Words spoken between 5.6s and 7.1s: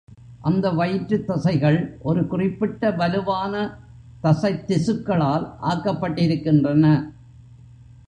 ஆக்கப்பட்டிருக்கின்றன.